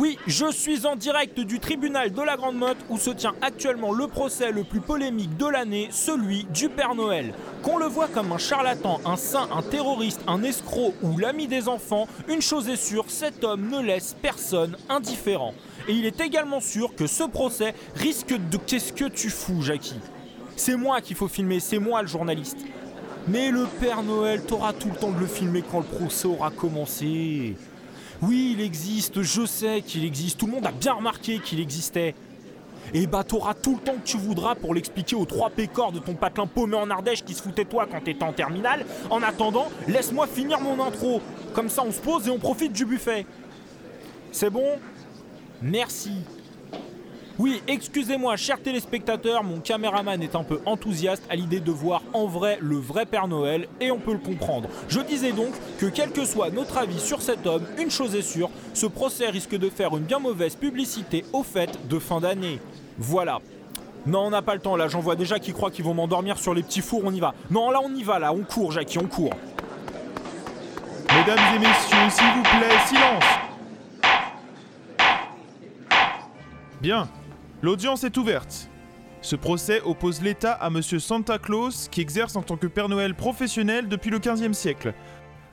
[0.00, 3.90] Oui, je suis en direct du tribunal de la Grande Motte où se tient actuellement
[3.90, 7.34] le procès le plus polémique de l'année, celui du Père Noël.
[7.64, 11.66] Qu'on le voit comme un charlatan, un saint, un terroriste, un escroc ou l'ami des
[11.66, 15.52] enfants, une chose est sûre, cet homme ne laisse personne indifférent.
[15.88, 18.56] Et il est également sûr que ce procès risque de...
[18.56, 19.98] Qu'est-ce que tu fous, Jackie?
[20.54, 22.58] C'est moi qu'il faut filmer, c'est moi le journaliste.
[23.26, 26.52] Mais le Père Noël, t'auras tout le temps de le filmer quand le procès aura
[26.52, 27.56] commencé.
[28.20, 32.14] Oui, il existe, je sais qu'il existe, tout le monde a bien remarqué qu'il existait.
[32.94, 35.98] Et bah t'auras tout le temps que tu voudras pour l'expliquer aux trois pécores de
[35.98, 38.86] ton patelin paumé en Ardèche qui se foutait toi quand t'étais en terminale.
[39.10, 41.20] En attendant, laisse-moi finir mon intro.
[41.52, 43.26] Comme ça on se pose et on profite du buffet.
[44.32, 44.78] C'est bon?
[45.60, 46.12] Merci.
[47.38, 52.26] Oui, excusez-moi, chers téléspectateurs, mon caméraman est un peu enthousiaste à l'idée de voir en
[52.26, 54.68] vrai le vrai Père Noël, et on peut le comprendre.
[54.88, 58.22] Je disais donc que quel que soit notre avis sur cet homme, une chose est
[58.22, 62.58] sûre, ce procès risque de faire une bien mauvaise publicité aux fêtes de fin d'année.
[62.98, 63.38] Voilà.
[64.04, 66.38] Non, on n'a pas le temps là, j'en vois déjà qui croient qu'ils vont m'endormir
[66.38, 67.34] sur les petits fours, on y va.
[67.52, 69.34] Non, là on y va, là, on court, Jackie, on court.
[71.14, 73.24] Mesdames et messieurs, s'il vous plaît, silence
[76.80, 77.08] Bien,
[77.62, 78.68] l'audience est ouverte.
[79.20, 83.14] Ce procès oppose l'État à Monsieur Santa Claus, qui exerce en tant que Père Noël
[83.14, 84.94] professionnel depuis le XVe siècle.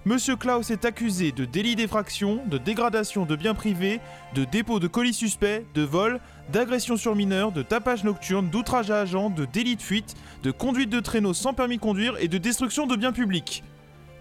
[0.07, 3.99] Monsieur Klaus est accusé de délit d'effraction, de dégradation de biens privés,
[4.35, 6.19] de dépôt de colis suspects, de vol,
[6.53, 10.91] d'agression sur mineurs, de tapage nocturne, d'outrage à agent, de délit de fuite, de conduite
[10.91, 13.63] de traîneau sans permis de conduire et de destruction de biens publics.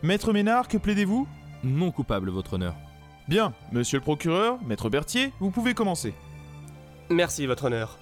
[0.03, 1.29] Maître Ménard, que plaidez-vous?
[1.65, 2.77] Non coupable, votre honneur.
[3.29, 6.15] Bien, monsieur le procureur, maître Berthier, vous pouvez commencer.
[7.11, 7.99] Merci, votre honneur.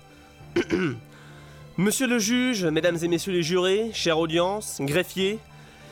[1.77, 5.39] Monsieur le juge, mesdames et messieurs les jurés, chère audience, greffier,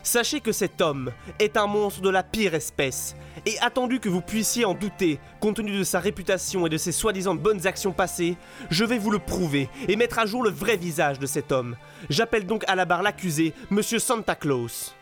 [0.02, 4.20] sachez que cet homme est un monstre de la pire espèce, et attendu que vous
[4.20, 8.36] puissiez en douter, compte tenu de sa réputation et de ses soi-disant bonnes actions passées,
[8.70, 11.76] je vais vous le prouver et mettre à jour le vrai visage de cet homme.
[12.10, 14.94] J'appelle donc à la barre l'accusé, Monsieur Santa Claus.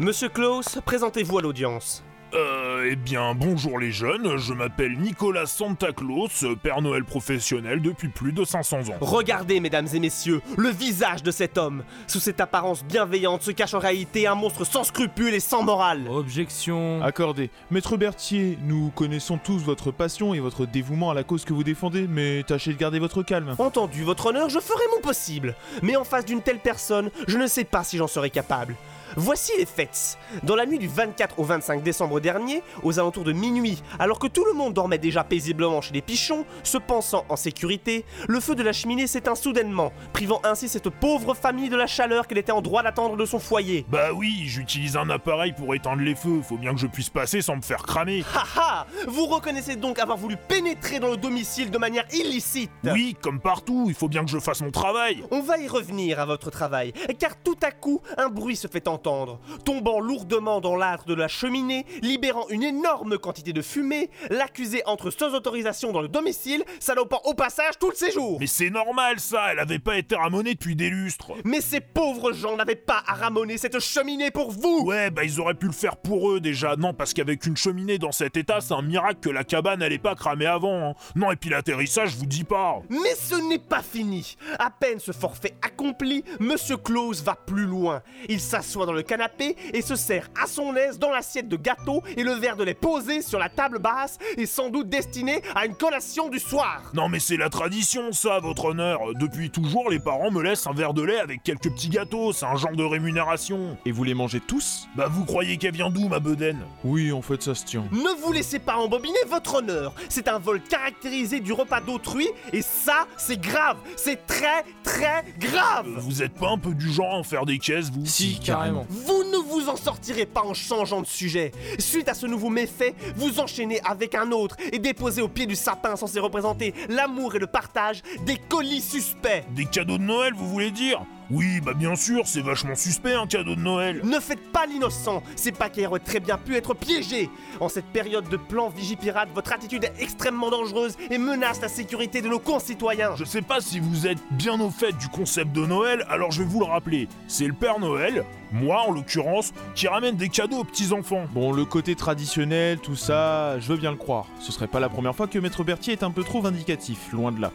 [0.00, 2.02] Monsieur Claus, présentez-vous à l'audience.
[2.34, 8.08] Euh, eh bien, bonjour les jeunes, je m'appelle Nicolas Santa Claus, Père Noël professionnel depuis
[8.08, 8.96] plus de 500 ans.
[9.00, 11.84] Regardez, mesdames et messieurs, le visage de cet homme.
[12.08, 16.08] Sous cette apparence bienveillante se cache en réalité un monstre sans scrupules et sans morale.
[16.10, 17.00] Objection.
[17.04, 17.50] Accordé.
[17.70, 21.64] Maître Berthier, nous connaissons tous votre passion et votre dévouement à la cause que vous
[21.64, 23.54] défendez, mais tâchez de garder votre calme.
[23.58, 25.54] Entendu, votre honneur, je ferai mon possible.
[25.82, 28.74] Mais en face d'une telle personne, je ne sais pas si j'en serai capable.
[29.16, 30.18] Voici les faits.
[30.42, 34.26] Dans la nuit du 24 au 25 décembre dernier, aux alentours de minuit, alors que
[34.26, 38.54] tout le monde dormait déjà paisiblement chez les pichons, se pensant en sécurité, le feu
[38.54, 42.52] de la cheminée s'éteint soudainement, privant ainsi cette pauvre famille de la chaleur qu'elle était
[42.52, 43.84] en droit d'attendre de son foyer.
[43.88, 47.42] Bah oui, j'utilise un appareil pour éteindre les feux, faut bien que je puisse passer
[47.42, 48.24] sans me faire cramer.
[48.34, 53.40] Haha Vous reconnaissez donc avoir voulu pénétrer dans le domicile de manière illicite Oui, comme
[53.40, 55.24] partout, il faut bien que je fasse mon travail.
[55.30, 58.88] On va y revenir à votre travail, car tout à coup, un bruit se fait
[58.88, 64.82] entendre, tombant lourdement dans l'âtre de la cheminée, libérant une énorme quantité de fumée, l'accusé
[64.86, 68.38] entre sans autorisation dans le domicile, salopant au passage tout le séjour.
[68.40, 71.32] Mais c'est normal ça, elle avait pas été ramonée depuis des lustres.
[71.44, 75.40] Mais ces pauvres gens n'avaient pas à ramoner cette cheminée pour vous Ouais, bah ils
[75.40, 76.76] auraient pu le faire pour eux déjà.
[76.76, 79.98] Non, parce qu'avec une cheminée dans cet état, c'est un miracle que la cabane n'allait
[79.98, 80.90] pas cramer avant.
[80.90, 80.94] hein.
[81.16, 82.80] Non, et puis l'atterrissage, je vous dis pas.
[82.90, 84.36] Mais ce n'est pas fini.
[84.58, 88.02] À peine ce forfait accompli, Monsieur Claus va plus loin.
[88.28, 92.02] Il s'assoit dans le canapé et se sert à son aise dans l'assiette de gâteau
[92.16, 95.66] et le verre de lait posé sur la table basse et sans doute destiné à
[95.66, 96.82] une collation du soir.
[96.94, 99.00] Non, mais c'est la tradition, ça, votre honneur.
[99.14, 102.32] Depuis toujours, les parents me laissent un verre de lait avec quelques petits gâteaux.
[102.32, 103.76] C'est un genre de rémunération.
[103.86, 104.88] Et vous les mangez tous?
[104.96, 106.60] Bah, vous croyez qu'elle vient d'où, ma bedaine?
[106.82, 107.84] Oui, en fait, ça se tient.
[107.92, 109.94] Ne vous laissez pas embobiner votre honneur.
[110.08, 113.76] C'est un vol caractérisé du repas d'autrui et ça, c'est grave.
[113.96, 115.86] C'est très, très grave.
[115.98, 118.06] Vous êtes pas un peu du genre à en faire des caisses, vous?
[118.06, 118.73] Si, carrément.
[118.88, 121.52] Vous ne vous en sortirez pas en changeant de sujet.
[121.78, 125.56] Suite à ce nouveau méfait, vous enchaînez avec un autre et déposez au pied du
[125.56, 129.44] sapin censé représenter l'amour et le partage des colis suspects.
[129.50, 131.04] Des cadeaux de Noël, vous voulez dire?
[131.30, 134.00] Oui, bah bien sûr, c'est vachement suspect un cadeau de Noël.
[134.04, 137.30] Ne faites pas l'innocent, ces paquets auraient très bien pu être piégés.
[137.60, 142.20] En cette période de plan vigipirate, votre attitude est extrêmement dangereuse et menace la sécurité
[142.20, 143.16] de nos concitoyens.
[143.16, 146.42] Je sais pas si vous êtes bien au fait du concept de Noël, alors je
[146.42, 147.08] vais vous le rappeler.
[147.26, 151.24] C'est le Père Noël, moi en l'occurrence, qui ramène des cadeaux aux petits-enfants.
[151.32, 154.26] Bon, le côté traditionnel, tout ça, je veux bien le croire.
[154.40, 157.32] Ce serait pas la première fois que Maître Berthier est un peu trop vindicatif, loin
[157.32, 157.50] de là.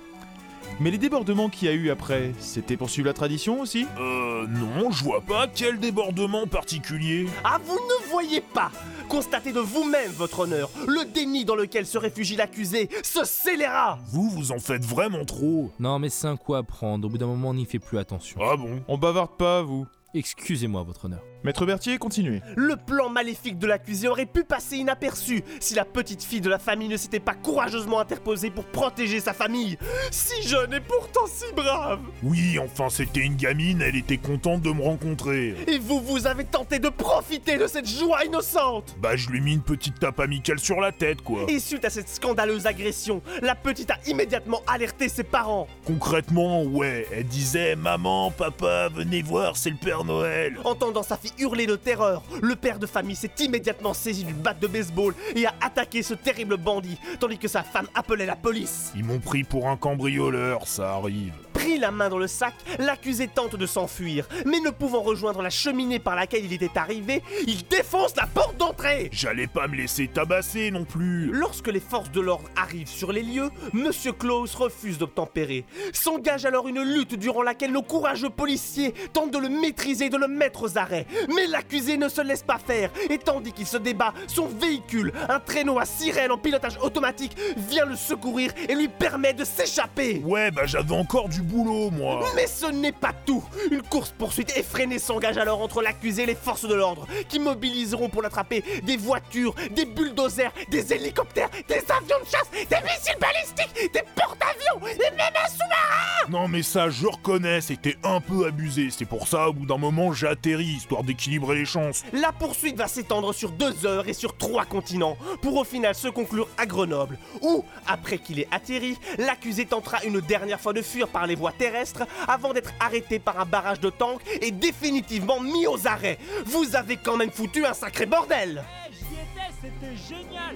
[0.79, 3.85] Mais les débordements qu'il y a eu après, c'était pour suivre la tradition aussi?
[3.99, 7.25] Euh, non, je vois pas quel débordement particulier.
[7.43, 8.71] Ah, vous ne voyez pas
[9.09, 14.29] Constatez de vous-même, votre honneur, le déni dans lequel se réfugie l'accusé, ce scélérat Vous,
[14.29, 15.69] vous en faites vraiment trop.
[15.79, 17.07] Non, mais c'est un coup à prendre.
[17.07, 18.39] Au bout d'un moment, on n'y fait plus attention.
[18.41, 18.81] Ah bon?
[18.87, 19.85] On bavarde pas, vous.
[20.13, 21.21] Excusez-moi, votre honneur.
[21.43, 22.41] Maître Berthier, continuez.
[22.57, 26.59] Le plan maléfique de l'accusé aurait pu passer inaperçu si la petite fille de la
[26.59, 29.77] famille ne s'était pas courageusement interposée pour protéger sa famille.
[30.11, 34.71] Si jeune et pourtant si brave Oui, enfin, c'était une gamine, elle était contente de
[34.71, 35.55] me rencontrer.
[35.67, 39.41] Et vous, vous avez tenté de profiter de cette joie innocente Bah, je lui ai
[39.41, 41.45] mis une petite tape amicale sur la tête, quoi.
[41.47, 45.67] Et suite à cette scandaleuse agression, la petite a immédiatement alerté ses parents.
[45.85, 50.57] Concrètement, ouais, elle disait Maman, papa, venez voir, c'est le Père Noël.
[50.65, 54.59] Entendant sa fille hurler de terreur, le père de famille s'est immédiatement saisi d'une batte
[54.59, 58.91] de baseball et a attaqué ce terrible bandit, tandis que sa femme appelait la police.
[58.95, 61.33] Ils m'ont pris pour un cambrioleur, ça arrive.
[61.59, 65.49] Pris la main dans le sac, l'accusé tente de s'enfuir, mais ne pouvant rejoindre la
[65.49, 69.09] cheminée par laquelle il était arrivé, il défonce la porte d'entrée.
[69.11, 71.31] J'allais pas me laisser tabasser non plus.
[71.33, 75.65] Lorsque les forces de l'ordre arrivent sur les lieux, Monsieur Klaus refuse d'obtempérer.
[75.91, 80.15] S'engage alors une lutte durant laquelle nos courageux policiers tentent de le maîtriser et de
[80.15, 81.07] le mettre aux arrêts.
[81.35, 85.41] Mais l'accusé ne se laisse pas faire, et tandis qu'il se débat, son véhicule, un
[85.41, 90.21] traîneau à sirène en pilotage automatique, vient le secourir et lui permet de s'échapper.
[90.23, 92.23] Ouais, bah j'avais encore du boulot, moi.
[92.35, 96.67] Mais ce n'est pas tout Une course-poursuite effrénée s'engage alors entre l'accusé et les forces
[96.67, 102.29] de l'ordre, qui mobiliseront pour l'attraper des voitures, des bulldozers, des hélicoptères, des avions de
[102.29, 107.61] chasse, des missiles balistiques, des porte-avions et même un sous-marin Non mais ça, je reconnais,
[107.61, 108.89] c'était un peu abusé.
[108.91, 112.03] C'est pour ça, au bout d'un moment, j'ai atterri, histoire d'équilibrer les chances.
[112.13, 116.07] La poursuite va s'étendre sur deux heures et sur trois continents, pour au final se
[116.07, 121.07] conclure à Grenoble, où, après qu'il ait atterri, l'accusé tentera une dernière fois de fuir
[121.07, 125.65] par les voies terrestres avant d'être arrêté par un barrage de tanks et définitivement mis
[125.67, 126.17] aux arrêts.
[126.45, 130.55] Vous avez quand même foutu un sacré bordel Eh, J'y étais, c'était génial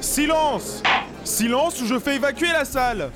[0.00, 0.82] Silence
[1.24, 3.10] Silence ou je fais évacuer la salle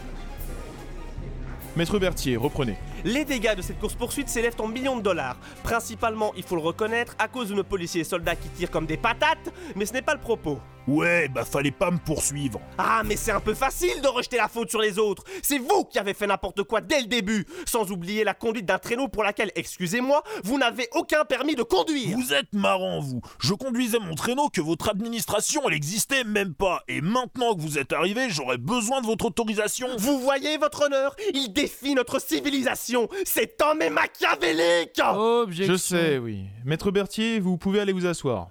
[1.76, 2.76] Maître Berthier, reprenez.
[3.04, 5.36] Les dégâts de cette course-poursuite s'élèvent en millions de dollars.
[5.62, 8.86] Principalement, il faut le reconnaître, à cause de nos policiers et soldats qui tirent comme
[8.86, 10.58] des patates, mais ce n'est pas le propos.
[10.86, 12.60] Ouais, bah fallait pas me poursuivre.
[12.76, 15.24] Ah, mais c'est un peu facile de rejeter la faute sur les autres.
[15.42, 18.78] C'est vous qui avez fait n'importe quoi dès le début, sans oublier la conduite d'un
[18.78, 22.16] traîneau pour laquelle, excusez-moi, vous n'avez aucun permis de conduire.
[22.18, 23.22] Vous êtes marrant, vous.
[23.40, 26.82] Je conduisais mon traîneau que votre administration, elle existait même pas.
[26.86, 29.88] Et maintenant que vous êtes arrivé, j'aurais besoin de votre autorisation.
[29.96, 32.93] Vous voyez, votre honneur, il défie notre civilisation.
[33.24, 35.00] Cet homme est machiavélique.
[35.04, 35.72] Objection.
[35.72, 36.44] Je sais, oui.
[36.64, 38.48] Maître Berthier, vous pouvez aller vous asseoir.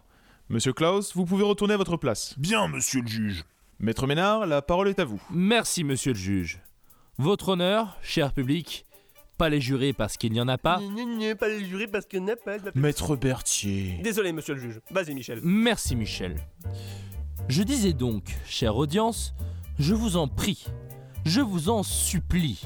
[0.49, 2.35] Monsieur Klaus, vous pouvez retourner à votre place.
[2.37, 3.43] Bien, monsieur le juge.
[3.79, 5.21] Maître Ménard, la parole est à vous.
[5.31, 6.59] Merci, monsieur le juge.
[7.17, 8.85] Votre honneur, cher public,
[9.37, 10.79] pas les jurés parce qu'il n'y en a pas.
[11.39, 12.57] pas le jurer parce que n'a pas.
[12.75, 13.99] Maître Berthier.
[14.03, 14.79] Désolé, monsieur le juge.
[14.91, 15.39] Vas-y, Michel.
[15.43, 16.37] Merci, Michel.
[17.49, 19.33] Je disais donc, chère audience,
[19.79, 20.65] je vous en prie,
[21.25, 22.61] je vous en supplie,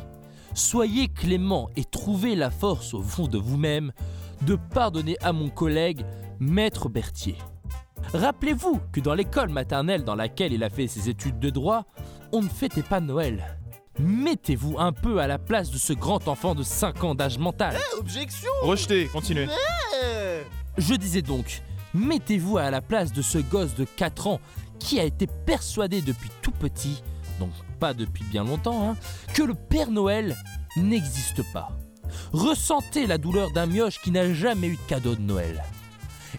[0.57, 3.92] soyez clément et trouvez la force au fond de vous-même
[4.42, 6.06] de pardonner à mon collègue,
[6.39, 7.38] Maître Berthier.
[8.13, 11.86] Rappelez-vous que dans l'école maternelle dans laquelle il a fait ses études de droit,
[12.31, 13.57] on ne fêtait pas Noël.
[14.00, 17.75] Mettez-vous un peu à la place de ce grand enfant de 5 ans d'âge mental.
[17.98, 19.48] Objection Rejeté, continuez.
[20.77, 21.63] Je disais donc,
[21.94, 24.39] mettez-vous à la place de ce gosse de 4 ans
[24.79, 27.01] qui a été persuadé depuis tout petit,
[27.39, 28.96] donc pas depuis bien longtemps, hein,
[29.34, 30.36] que le Père Noël
[30.75, 31.69] n'existe pas.
[32.34, 35.63] Ressentez la douleur d'un mioche qui n'a jamais eu de cadeau de Noël.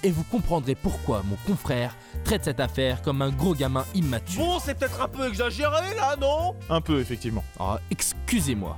[0.02, 4.44] Et vous comprendrez pourquoi mon confrère traite cette affaire comme un gros gamin immature.
[4.44, 6.54] Bon, c'est peut-être un peu exagéré là, non?
[6.68, 7.44] Un peu, effectivement.
[7.58, 8.76] Ah, excusez-moi.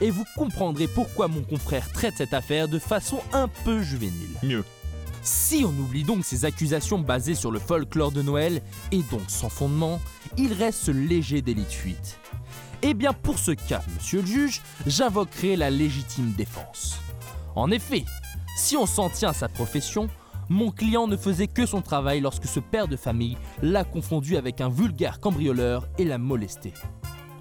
[0.00, 4.36] Et vous comprendrez pourquoi mon confrère traite cette affaire de façon un peu juvénile.
[4.42, 4.64] Mieux.
[5.30, 9.50] Si on oublie donc ces accusations basées sur le folklore de Noël, et donc sans
[9.50, 10.00] fondement,
[10.38, 12.18] il reste ce léger délit de fuite.
[12.80, 16.98] Eh bien pour ce cas, monsieur le juge, j'invoquerai la légitime défense.
[17.56, 18.06] En effet,
[18.56, 20.08] si on s'en tient à sa profession,
[20.48, 24.62] mon client ne faisait que son travail lorsque ce père de famille l'a confondu avec
[24.62, 26.72] un vulgaire cambrioleur et l'a molesté.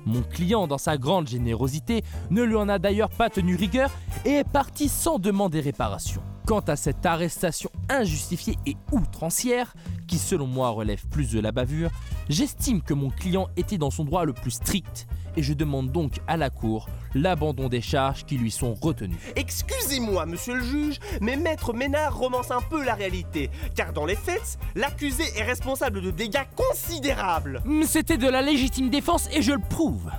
[0.05, 3.91] Mon client, dans sa grande générosité, ne lui en a d'ailleurs pas tenu rigueur
[4.25, 6.21] et est parti sans demander réparation.
[6.47, 9.73] Quant à cette arrestation injustifiée et outrancière,
[10.07, 11.91] qui selon moi relève plus de la bavure,
[12.29, 16.21] j'estime que mon client était dans son droit le plus strict et je demande donc
[16.25, 19.19] à la Cour l'abandon des charges qui lui sont retenues.
[19.35, 24.15] Excusez-moi, monsieur le juge, mais Maître Ménard romance un peu la réalité, car dans les
[24.15, 27.61] faits, l'accusé est responsable de dégâts considérables.
[27.83, 30.09] C'était de la légitime défense et je le prouve.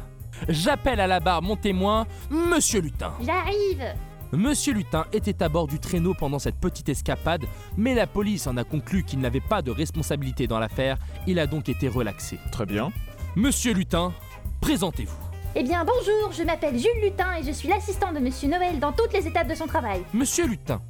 [0.51, 3.15] J'appelle à la barre mon témoin, Monsieur Lutin.
[3.25, 3.95] J'arrive
[4.33, 7.45] Monsieur Lutin était à bord du traîneau pendant cette petite escapade,
[7.77, 11.47] mais la police en a conclu qu'il n'avait pas de responsabilité dans l'affaire, il a
[11.47, 12.39] donc été relaxé.
[12.53, 12.91] Très bien.
[13.37, 14.13] Monsieur Lutin,
[14.61, 15.17] présentez-vous.
[15.55, 18.93] Eh bien bonjour, je m'appelle Jules Lutin et je suis l'assistant de Monsieur Noël dans
[18.93, 20.05] toutes les étapes de son travail.
[20.13, 20.83] Monsieur Lutin,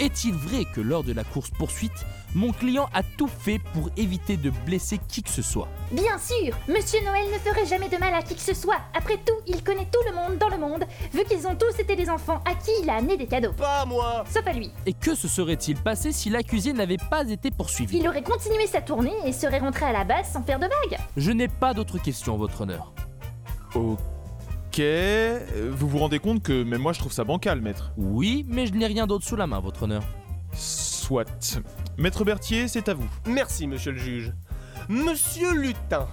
[0.00, 4.50] est-il vrai que lors de la course-poursuite, mon client a tout fait pour éviter de
[4.50, 5.68] blesser qui que ce soit?
[5.92, 8.78] Bien sûr, Monsieur Noël ne ferait jamais de mal à qui que ce soit.
[8.94, 11.96] Après tout, il connaît tout le monde dans le monde, vu qu'ils ont tous été
[11.96, 13.52] des enfants à qui il a amené des cadeaux.
[13.52, 14.70] Pas moi Sauf à lui.
[14.84, 17.98] Et que se serait-il passé si l'accusé n'avait pas été poursuivi?
[17.98, 20.98] Il aurait continué sa tournée et serait rentré à la base sans faire de vagues.
[21.16, 22.92] Je n'ai pas d'autres questions, votre honneur.
[23.74, 23.98] Ok.
[24.84, 28.66] Euh, Vous vous rendez compte que même moi je trouve ça bancal, maître Oui, mais
[28.66, 30.02] je n'ai rien d'autre sous la main, votre honneur.
[30.52, 31.60] Soit.
[31.98, 33.08] Maître Berthier, c'est à vous.
[33.26, 34.32] Merci, monsieur le juge.
[34.88, 36.08] Monsieur Lutin,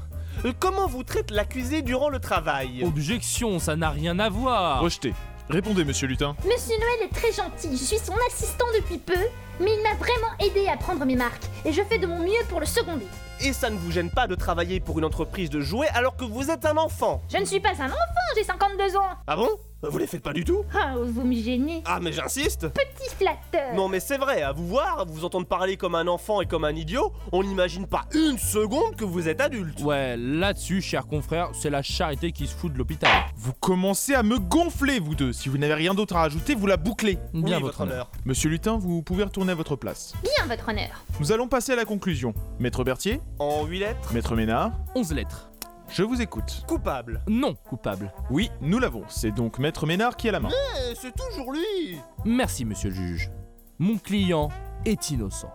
[0.45, 2.83] euh, comment vous traite l'accusé durant le travail?
[2.83, 4.81] Objection, ça n'a rien à voir.
[4.81, 5.13] Rejeté.
[5.49, 6.35] Répondez, monsieur Lutin.
[6.45, 9.19] Monsieur Noël est très gentil, je suis son assistant depuis peu,
[9.59, 12.43] mais il m'a vraiment aidé à prendre mes marques et je fais de mon mieux
[12.49, 13.07] pour le seconder.
[13.45, 16.23] Et ça ne vous gêne pas de travailler pour une entreprise de jouets alors que
[16.23, 19.01] vous êtes un enfant Je ne suis pas un enfant, j'ai 52 ans.
[19.27, 19.49] Ah bon?
[19.83, 20.63] Vous les faites pas du tout?
[20.73, 21.83] Ah, vous me gênez.
[21.85, 23.75] Ah mais j'insiste Petit flatteur.
[23.75, 26.45] Non mais c'est vrai, à vous voir, à vous entendre parler comme un enfant et
[26.45, 29.81] comme un idiot, on n'imagine pas une seconde que vous êtes adulte.
[29.81, 33.11] Ouais, là-dessus, cher confrère, c'est la charité qui se fout de l'hôpital.
[33.35, 35.33] Vous commencez à me gonfler, vous deux.
[35.33, 37.17] Si vous n'avez rien d'autre à rajouter, vous la bouclez.
[37.33, 38.09] Bien, Oui, votre honneur.
[38.25, 40.13] Monsieur Lutin, vous pouvez retourner à votre place.
[40.23, 41.03] Bien, votre honneur.
[41.19, 42.33] Nous allons passer à la conclusion.
[42.59, 45.49] Maître Berthier, En 8 lettres, Maître Ménard, 11 lettres.
[45.93, 46.63] Je vous écoute.
[46.67, 47.21] coupable.
[47.27, 48.11] Non coupable.
[48.31, 49.03] Oui, nous l'avons.
[49.09, 50.49] C'est donc Maître Ménard qui a la main.
[50.89, 53.31] Eh, c'est toujours lui Merci, monsieur le juge.
[53.77, 54.49] Mon client
[54.85, 55.53] est innocent.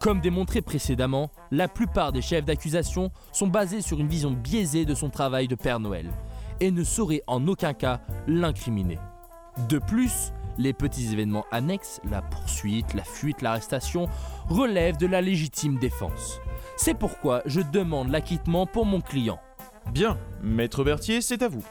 [0.00, 4.96] Comme démontré précédemment, la plupart des chefs d'accusation sont basés sur une vision biaisée de
[4.96, 6.10] son travail de Père Noël
[6.58, 8.98] et ne sauraient en aucun cas l'incriminer.
[9.68, 14.08] De plus, les petits événements annexes, la poursuite, la fuite, l'arrestation,
[14.48, 16.40] relèvent de la légitime défense.
[16.76, 19.38] C'est pourquoi je demande l'acquittement pour mon client.
[19.90, 21.64] Bien, Maître Berthier, c'est à vous.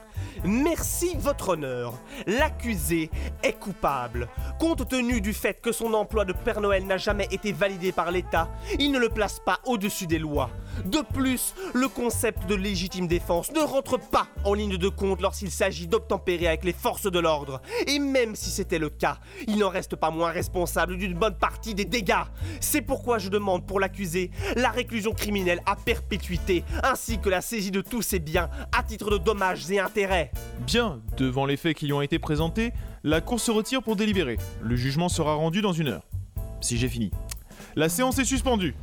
[0.43, 1.93] Merci, votre honneur.
[2.27, 3.09] L'accusé
[3.43, 4.27] est coupable.
[4.59, 8.11] Compte tenu du fait que son emploi de Père Noël n'a jamais été validé par
[8.11, 8.49] l'État,
[8.79, 10.49] il ne le place pas au-dessus des lois.
[10.85, 15.51] De plus, le concept de légitime défense ne rentre pas en ligne de compte lorsqu'il
[15.51, 17.61] s'agit d'obtempérer avec les forces de l'ordre.
[17.87, 21.75] Et même si c'était le cas, il n'en reste pas moins responsable d'une bonne partie
[21.75, 22.23] des dégâts.
[22.59, 27.71] C'est pourquoi je demande pour l'accusé la réclusion criminelle à perpétuité, ainsi que la saisie
[27.71, 30.31] de tous ses biens à titre de dommages et intérêts.
[30.65, 32.71] Bien, devant les faits qui lui ont été présentés,
[33.03, 34.37] la Cour se retire pour délibérer.
[34.61, 36.07] Le jugement sera rendu dans une heure.
[36.61, 37.11] Si j'ai fini.
[37.75, 38.75] La séance est suspendue.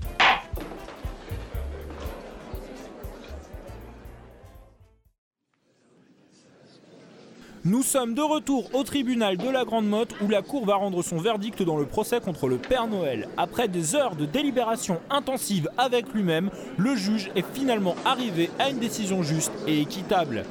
[7.69, 11.03] Nous sommes de retour au tribunal de la Grande Motte où la Cour va rendre
[11.03, 13.29] son verdict dans le procès contre le Père Noël.
[13.37, 16.49] Après des heures de délibération intensive avec lui-même,
[16.79, 20.47] le juge est finalement arrivé à une décision juste et équitable.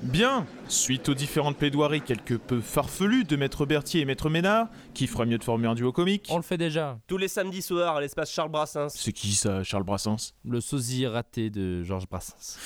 [0.00, 5.08] Bien, suite aux différentes plaidoiries quelque peu farfelues de Maître Berthier et Maître Ménard, qui
[5.08, 7.00] ferait mieux de former un duo comique On le fait déjà.
[7.08, 8.90] Tous les samedis soirs à l'espace Charles Brassens.
[8.90, 10.34] C'est qui ça, Charles Brassens?
[10.44, 12.58] Le sosie raté de Georges Brassens.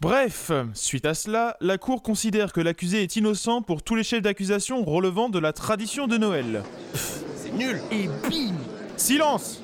[0.00, 4.22] Bref, suite à cela, la Cour considère que l'accusé est innocent pour tous les chefs
[4.22, 6.62] d'accusation relevant de la tradition de Noël.
[6.94, 8.54] C'est nul Et bim
[8.96, 9.62] Silence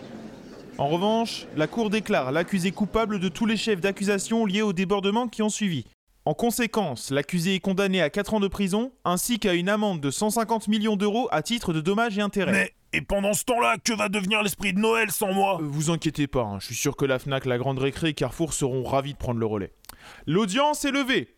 [0.76, 5.26] En revanche, la Cour déclare l'accusé coupable de tous les chefs d'accusation liés aux débordements
[5.26, 5.87] qui ont suivi.
[6.26, 10.11] En conséquence, l'accusé est condamné à 4 ans de prison ainsi qu'à une amende de
[10.11, 12.52] 150 millions d'euros à titre de dommages et intérêts.
[12.52, 15.91] Mais, et pendant ce temps-là, que va devenir l'esprit de Noël sans moi Euh, Vous
[15.91, 18.85] inquiétez pas, hein, je suis sûr que la FNAC, la Grande Récré et Carrefour seront
[18.85, 19.73] ravis de prendre le relais.
[20.26, 21.29] L'audience est levée.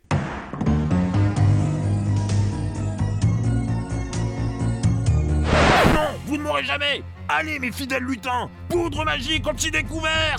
[5.94, 7.02] Non, vous ne m'aurez jamais.
[7.28, 10.36] Allez, mes fidèles lutins Poudre magique anti-découvert.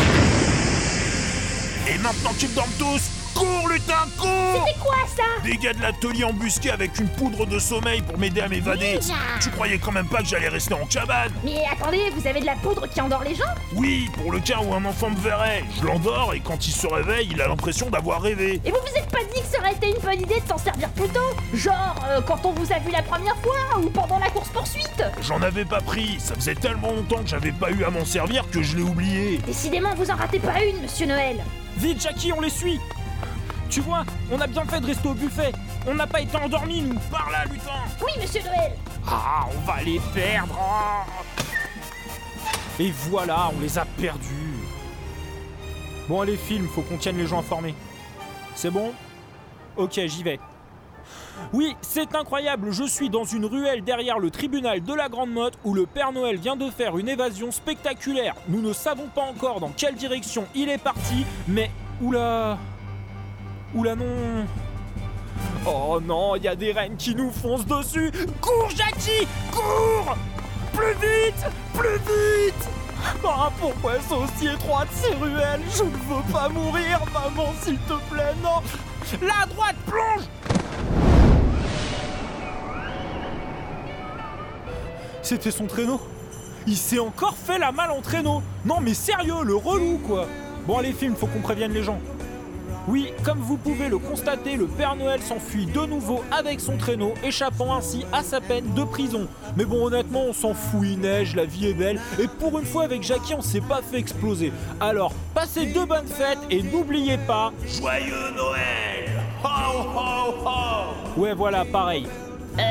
[1.87, 3.09] Et maintenant qu'ils dorment tous,
[3.39, 7.57] cours lutin, cours C'est quoi ça Des gars de l'atelier embusqués avec une poudre de
[7.57, 10.85] sommeil pour m'aider à m'évader Ninja Tu croyais quand même pas que j'allais rester en
[10.85, 14.39] cabane Mais attendez, vous avez de la poudre qui endort les gens Oui, pour le
[14.41, 15.63] cas où un enfant me verrait.
[15.79, 18.59] Je l'endors et quand il se réveille, il a l'impression d'avoir rêvé.
[18.65, 20.57] Et vous vous êtes pas dit que ça aurait été une bonne idée de s'en
[20.57, 21.19] servir plus tôt
[21.53, 25.41] Genre, euh, quand on vous a vu la première fois ou pendant la course-poursuite J'en
[25.41, 28.61] avais pas pris, ça faisait tellement longtemps que j'avais pas eu à m'en servir que
[28.61, 29.37] je l'ai oublié.
[29.45, 31.37] Décidément, vous en ratez pas une, monsieur Noël
[31.77, 32.79] Vite, Jackie, on les suit
[33.69, 35.51] Tu vois, on a bien fait de rester au buffet.
[35.87, 36.99] On n'a pas été endormis, nous.
[37.11, 37.71] Par là, lutin
[38.03, 38.73] Oui, monsieur Noël
[39.07, 41.05] Ah, on va les perdre ah.
[42.79, 44.55] Et voilà, on les a perdus.
[46.07, 47.75] Bon, allez, film, faut qu'on tienne les gens informés.
[48.55, 48.91] C'est bon?
[49.77, 50.39] Ok, j'y vais.
[51.53, 55.57] Oui, c'est incroyable, je suis dans une ruelle derrière le tribunal de la Grande Motte
[55.63, 58.35] où le Père Noël vient de faire une évasion spectaculaire.
[58.49, 61.69] Nous ne savons pas encore dans quelle direction il est parti, mais...
[62.01, 62.57] Oula...
[63.75, 64.05] Oula non...
[65.65, 68.11] Oh non, il y a des rennes qui nous foncent dessus.
[68.41, 70.17] Cours Jackie Cours!
[70.73, 72.69] Plus vite Plus vite!
[73.23, 75.61] Ah, pourquoi sont aussi étroites ces ruelles?
[75.75, 78.61] Je ne veux pas mourir, maman, s'il te plaît, non!
[79.21, 80.25] La droite, plonge!
[85.21, 86.01] C'était son traîneau.
[86.65, 88.41] Il s'est encore fait la malle en traîneau.
[88.65, 90.25] Non mais sérieux, le relou quoi.
[90.65, 91.99] Bon allez film, faut qu'on prévienne les gens.
[92.89, 97.13] Oui, comme vous pouvez le constater, le Père Noël s'enfuit de nouveau avec son traîneau,
[97.23, 99.27] échappant ainsi à sa peine de prison.
[99.55, 102.65] Mais bon, honnêtement, on s'en fout, il neige, la vie est belle, et pour une
[102.65, 104.51] fois avec Jackie, on s'est pas fait exploser.
[104.79, 107.53] Alors, passez de bonnes fêtes et n'oubliez pas.
[107.63, 112.07] Joyeux Noël Ho ho ho Ouais, voilà, pareil.
[112.57, 112.61] Euh,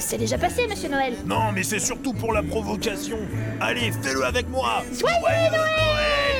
[0.00, 1.14] c'est déjà passé, monsieur Noël.
[1.24, 3.20] Non, mais c'est surtout pour la provocation.
[3.58, 6.31] Allez, fais-le avec moi Joyeux Noël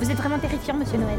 [0.00, 1.18] Vous êtes vraiment terrifiant, monsieur Noël.